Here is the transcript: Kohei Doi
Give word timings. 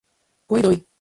Kohei 0.47 0.61
Doi 0.63 0.85